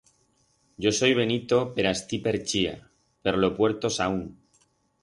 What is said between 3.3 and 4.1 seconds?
lo puerto